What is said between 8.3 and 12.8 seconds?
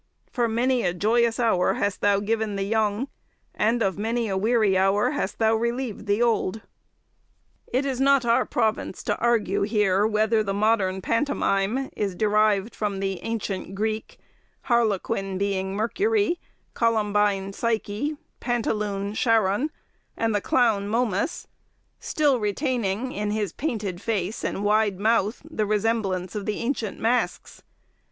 province to argue here whether the modern pantomime is derived